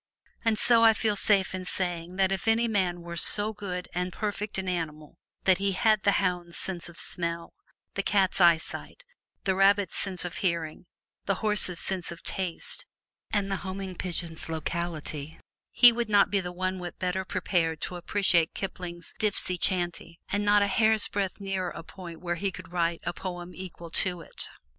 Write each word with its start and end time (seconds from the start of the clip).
And 0.43 0.57
so 0.57 0.83
I 0.83 0.93
feel 0.93 1.15
safe 1.15 1.53
in 1.53 1.63
saying 1.65 2.15
that 2.15 2.31
if 2.31 2.47
any 2.47 2.67
man 2.67 3.01
were 3.01 3.15
so 3.17 3.53
good 3.53 3.87
and 3.93 4.11
perfect 4.11 4.57
an 4.57 4.67
animal 4.67 5.19
that 5.43 5.59
he 5.59 5.73
had 5.73 6.01
the 6.01 6.13
hound's 6.13 6.57
sense 6.57 6.89
of 6.89 6.97
smell, 6.97 7.53
the 7.93 8.01
cat's 8.01 8.41
eyesight, 8.41 9.05
the 9.43 9.53
rabbit's 9.53 9.93
sense 9.95 10.25
of 10.25 10.37
hearing, 10.37 10.87
the 11.27 11.35
horse's 11.45 11.79
sense 11.79 12.11
of 12.11 12.23
taste, 12.23 12.87
and 13.29 13.51
the 13.51 13.57
homing 13.57 13.95
pigeon's 13.95 14.49
"locality," 14.49 15.37
he 15.69 15.91
would 15.91 16.09
not 16.09 16.31
be 16.31 16.41
one 16.41 16.79
whit 16.79 16.97
better 16.97 17.23
prepared 17.23 17.79
to 17.81 17.95
appreciate 17.95 18.55
Kipling's 18.55 19.13
"Dipsy 19.19 19.55
Chanty," 19.59 20.19
and 20.29 20.43
not 20.43 20.63
a 20.63 20.67
hair's 20.67 21.07
breadth 21.09 21.39
nearer 21.39 21.69
a 21.69 21.83
point 21.83 22.21
where 22.21 22.37
he 22.41 22.49
could 22.51 22.71
write 22.71 23.01
a 23.03 23.13
poem 23.13 23.53
equal 23.53 23.91
to 23.91 24.21
it. 24.21 24.49